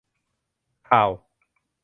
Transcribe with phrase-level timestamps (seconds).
[0.87, 1.11] ข่าว!